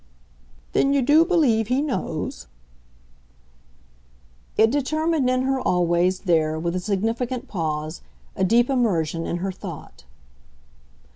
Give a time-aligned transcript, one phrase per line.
[0.73, 2.47] "Then you do believe he knows?"
[4.57, 8.01] It determined in her always, there, with a significant pause,
[8.35, 10.05] a deep immersion in her thought.